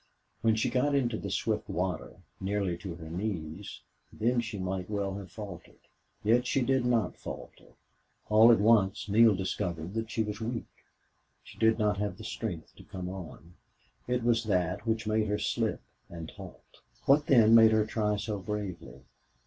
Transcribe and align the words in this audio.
When 0.41 0.55
she 0.55 0.71
got 0.71 0.95
into 0.95 1.15
the 1.15 1.29
swift 1.29 1.69
water, 1.69 2.23
nearly 2.39 2.75
to 2.79 2.95
her 2.95 3.07
knees, 3.07 3.81
then 4.11 4.41
she 4.41 4.57
might 4.57 4.89
well 4.89 5.13
have 5.17 5.31
faltered. 5.31 5.77
Yet 6.23 6.47
she 6.47 6.63
did 6.63 6.87
not 6.87 7.15
falter. 7.19 7.73
All 8.27 8.51
at 8.51 8.59
once 8.59 9.07
Neale 9.07 9.35
discovered 9.35 9.93
that 9.93 10.09
she 10.09 10.23
was 10.23 10.41
weak. 10.41 10.85
She 11.43 11.59
did 11.59 11.77
not 11.77 11.97
have 11.99 12.17
the 12.17 12.23
strength 12.23 12.75
to 12.77 12.83
come 12.83 13.09
on. 13.09 13.53
It 14.07 14.23
was 14.23 14.43
that 14.45 14.87
which 14.87 15.05
made 15.05 15.27
her 15.27 15.37
slip 15.37 15.81
and 16.09 16.31
halt. 16.31 16.79
What 17.05 17.27
then 17.27 17.53
made 17.53 17.69
her 17.71 17.85
try 17.85 18.15
so 18.17 18.39
bravely? 18.39 19.03